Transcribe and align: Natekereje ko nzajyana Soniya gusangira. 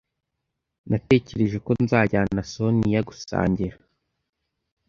Natekereje 0.89 1.57
ko 1.65 1.71
nzajyana 1.83 2.41
Soniya 2.51 2.99
gusangira. 3.09 3.75